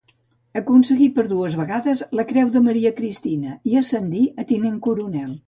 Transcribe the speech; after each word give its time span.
Aconseguí 0.59 1.09
per 1.17 1.25
dues 1.33 1.57
vegades 1.59 2.01
la 2.21 2.25
creu 2.31 2.49
de 2.57 2.63
Maria 2.69 2.93
Cristina, 3.01 3.55
i 3.75 3.79
ascendí 3.83 4.25
a 4.45 4.49
tinent 4.55 4.83
coronel. 4.89 5.31